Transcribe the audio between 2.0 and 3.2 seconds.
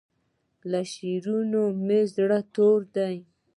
زړه تور دی